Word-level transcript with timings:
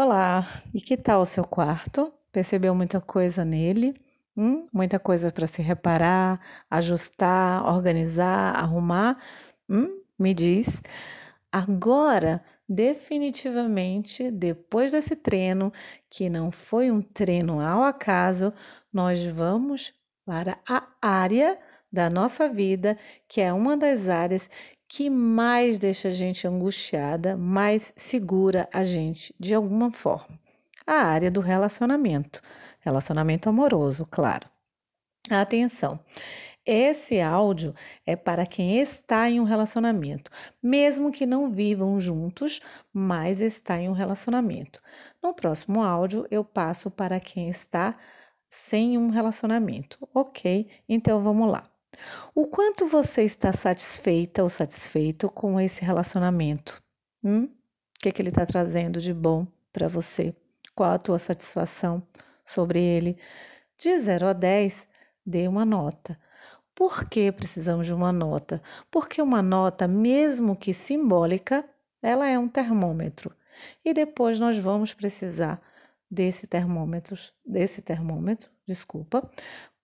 Olá, 0.00 0.62
e 0.72 0.80
que 0.80 0.96
tal 0.96 1.22
o 1.22 1.26
seu 1.26 1.42
quarto? 1.42 2.12
Percebeu 2.30 2.72
muita 2.72 3.00
coisa 3.00 3.44
nele? 3.44 4.00
Hum? 4.36 4.68
Muita 4.72 4.96
coisa 4.96 5.32
para 5.32 5.48
se 5.48 5.60
reparar, 5.60 6.40
ajustar, 6.70 7.66
organizar, 7.66 8.54
arrumar? 8.54 9.20
Hum? 9.68 10.00
Me 10.16 10.32
diz. 10.32 10.80
Agora, 11.50 12.40
definitivamente, 12.68 14.30
depois 14.30 14.92
desse 14.92 15.16
treino, 15.16 15.72
que 16.08 16.30
não 16.30 16.52
foi 16.52 16.92
um 16.92 17.02
treino 17.02 17.60
ao 17.60 17.82
acaso, 17.82 18.54
nós 18.92 19.26
vamos 19.26 19.92
para 20.24 20.60
a 20.68 20.86
área 21.02 21.58
da 21.92 22.08
nossa 22.08 22.48
vida, 22.48 22.96
que 23.26 23.40
é 23.40 23.52
uma 23.52 23.76
das 23.76 24.08
áreas 24.08 24.48
que 24.88 25.10
mais 25.10 25.78
deixa 25.78 26.08
a 26.08 26.10
gente 26.10 26.48
angustiada, 26.48 27.36
mais 27.36 27.92
segura 27.94 28.68
a 28.72 28.82
gente 28.82 29.34
de 29.38 29.54
alguma 29.54 29.92
forma. 29.92 30.40
A 30.86 30.94
área 30.94 31.30
do 31.30 31.40
relacionamento, 31.40 32.40
relacionamento 32.80 33.48
amoroso, 33.48 34.06
claro. 34.10 34.48
Atenção. 35.30 36.00
Esse 36.64 37.20
áudio 37.20 37.74
é 38.04 38.16
para 38.16 38.46
quem 38.46 38.78
está 38.78 39.28
em 39.30 39.40
um 39.40 39.44
relacionamento, 39.44 40.30
mesmo 40.62 41.10
que 41.12 41.26
não 41.26 41.50
vivam 41.50 41.98
juntos, 42.00 42.60
mas 42.92 43.40
está 43.40 43.80
em 43.80 43.88
um 43.88 43.92
relacionamento. 43.92 44.82
No 45.22 45.34
próximo 45.34 45.82
áudio, 45.82 46.26
eu 46.30 46.44
passo 46.44 46.90
para 46.90 47.20
quem 47.20 47.48
está 47.48 47.96
sem 48.50 48.98
um 48.98 49.08
relacionamento, 49.08 49.98
ok? 50.14 50.68
Então 50.88 51.22
vamos 51.22 51.50
lá. 51.50 51.70
O 52.34 52.46
quanto 52.46 52.86
você 52.86 53.22
está 53.22 53.52
satisfeita 53.52 54.42
ou 54.42 54.48
satisfeito 54.48 55.28
com 55.30 55.60
esse 55.60 55.84
relacionamento? 55.84 56.82
Hum? 57.22 57.44
O 57.44 58.00
que, 58.00 58.08
é 58.08 58.12
que 58.12 58.22
ele 58.22 58.28
está 58.28 58.46
trazendo 58.46 59.00
de 59.00 59.12
bom 59.12 59.46
para 59.72 59.88
você? 59.88 60.34
Qual 60.74 60.92
a 60.92 60.98
tua 60.98 61.18
satisfação 61.18 62.02
sobre 62.44 62.80
ele? 62.80 63.18
De 63.76 63.98
0 63.98 64.28
a 64.28 64.32
10, 64.32 64.88
dê 65.26 65.48
uma 65.48 65.64
nota. 65.64 66.18
Por 66.74 67.08
que 67.08 67.32
precisamos 67.32 67.86
de 67.86 67.92
uma 67.92 68.12
nota? 68.12 68.62
Porque 68.90 69.20
uma 69.20 69.42
nota, 69.42 69.88
mesmo 69.88 70.54
que 70.54 70.72
simbólica, 70.72 71.68
ela 72.00 72.28
é 72.28 72.38
um 72.38 72.48
termômetro. 72.48 73.34
E 73.84 73.92
depois 73.92 74.38
nós 74.38 74.56
vamos 74.56 74.94
precisar 74.94 75.60
desse 76.08 76.46
termômetro, 76.46 77.16
desse 77.44 77.82
termômetro, 77.82 78.48
desculpa, 78.66 79.28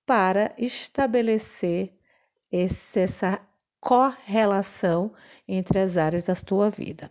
para 0.07 0.55
estabelecer 0.57 1.93
esse, 2.55 3.01
essa 3.01 3.41
correlação 3.81 5.13
entre 5.47 5.81
as 5.81 5.97
áreas 5.97 6.23
da 6.25 6.35
tua 6.35 6.71
vida. 6.71 7.11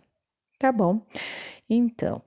Tá 0.58 0.72
bom? 0.72 1.00
Então, 1.68 2.22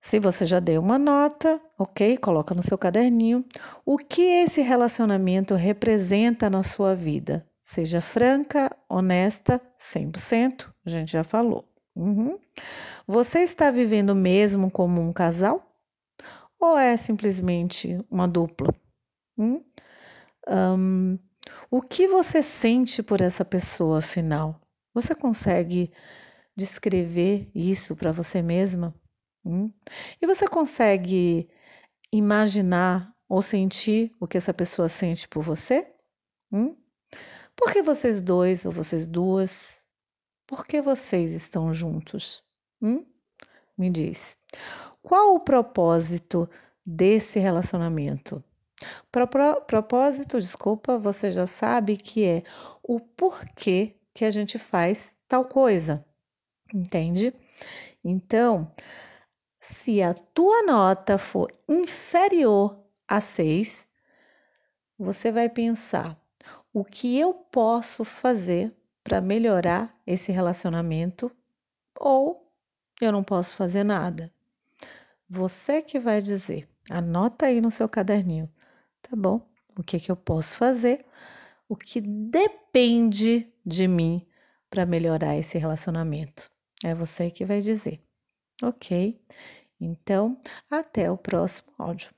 se 0.00 0.20
você 0.20 0.46
já 0.46 0.60
deu 0.60 0.80
uma 0.80 0.98
nota, 0.98 1.60
ok? 1.76 2.16
Coloca 2.16 2.54
no 2.54 2.62
seu 2.62 2.78
caderninho. 2.78 3.44
O 3.84 3.98
que 3.98 4.22
esse 4.22 4.62
relacionamento 4.62 5.54
representa 5.54 6.48
na 6.48 6.62
sua 6.62 6.94
vida? 6.94 7.46
Seja 7.62 8.00
franca, 8.00 8.70
honesta, 8.88 9.60
100%, 9.78 10.72
a 10.86 10.90
gente 10.90 11.12
já 11.12 11.24
falou. 11.24 11.68
Uhum. 11.94 12.38
Você 13.06 13.40
está 13.40 13.70
vivendo 13.70 14.14
mesmo 14.14 14.70
como 14.70 15.00
um 15.00 15.12
casal? 15.12 15.66
Ou 16.58 16.78
é 16.78 16.96
simplesmente 16.96 17.98
uma 18.10 18.26
dupla? 18.26 18.72
Hum? 19.36 19.62
Um, 20.48 21.18
o 21.70 21.80
que 21.80 22.08
você 22.08 22.42
sente 22.42 23.02
por 23.02 23.20
essa 23.20 23.44
pessoa, 23.44 23.98
afinal? 23.98 24.60
Você 24.92 25.14
consegue 25.14 25.92
descrever 26.56 27.50
isso 27.54 27.94
para 27.94 28.12
você 28.12 28.42
mesma? 28.42 28.94
Hum? 29.44 29.72
E 30.20 30.26
você 30.26 30.46
consegue 30.46 31.48
imaginar 32.12 33.14
ou 33.28 33.40
sentir 33.40 34.12
o 34.18 34.26
que 34.26 34.36
essa 34.36 34.52
pessoa 34.52 34.88
sente 34.88 35.28
por 35.28 35.42
você? 35.42 35.90
Hum? 36.52 36.76
Por 37.56 37.72
que 37.72 37.82
vocês 37.82 38.20
dois 38.20 38.66
ou 38.66 38.72
vocês 38.72 39.06
duas? 39.06 39.80
Por 40.46 40.66
que 40.66 40.82
vocês 40.82 41.32
estão 41.32 41.72
juntos? 41.72 42.42
Hum? 42.82 43.06
Me 43.78 43.88
diz. 43.88 44.36
Qual 45.02 45.34
o 45.34 45.40
propósito 45.40 46.48
desse 46.84 47.38
relacionamento? 47.38 48.42
Pro, 49.10 49.26
pro, 49.26 49.60
propósito, 49.62 50.40
desculpa, 50.40 50.98
você 50.98 51.30
já 51.30 51.46
sabe 51.46 51.96
que 51.96 52.24
é 52.24 52.42
o 52.82 53.00
porquê 53.00 53.96
que 54.14 54.24
a 54.24 54.30
gente 54.30 54.58
faz 54.58 55.14
tal 55.28 55.44
coisa, 55.44 56.04
entende? 56.72 57.34
Então, 58.02 58.72
se 59.58 60.02
a 60.02 60.14
tua 60.14 60.62
nota 60.62 61.18
for 61.18 61.52
inferior 61.68 62.82
a 63.06 63.20
6, 63.20 63.86
você 64.98 65.30
vai 65.30 65.48
pensar: 65.48 66.18
o 66.72 66.84
que 66.84 67.18
eu 67.18 67.34
posso 67.34 68.04
fazer 68.04 68.74
para 69.04 69.20
melhorar 69.20 69.94
esse 70.06 70.32
relacionamento? 70.32 71.30
Ou 71.98 72.50
eu 73.00 73.12
não 73.12 73.22
posso 73.22 73.56
fazer 73.56 73.84
nada. 73.84 74.32
Você 75.28 75.82
que 75.82 75.98
vai 75.98 76.20
dizer. 76.20 76.68
Anota 76.88 77.46
aí 77.46 77.60
no 77.60 77.70
seu 77.70 77.88
caderninho 77.88 78.50
tá 79.02 79.16
bom? 79.16 79.40
O 79.78 79.82
que, 79.82 79.98
que 80.00 80.10
eu 80.10 80.16
posso 80.16 80.56
fazer? 80.56 81.04
O 81.68 81.76
que 81.76 82.00
depende 82.00 83.52
de 83.64 83.86
mim 83.88 84.26
para 84.68 84.86
melhorar 84.86 85.36
esse 85.36 85.58
relacionamento? 85.58 86.50
É 86.84 86.94
você 86.94 87.30
que 87.30 87.44
vai 87.44 87.60
dizer, 87.60 88.00
ok? 88.62 89.20
Então, 89.80 90.38
até 90.70 91.10
o 91.10 91.16
próximo 91.16 91.72
áudio. 91.78 92.10